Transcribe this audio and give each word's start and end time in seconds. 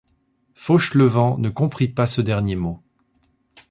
Fauchelevent 0.55 1.37
ne 1.37 1.49
comprit 1.51 1.87
pas 1.87 2.07
ce 2.07 2.21
dernier 2.21 2.55
mot. 2.55 2.81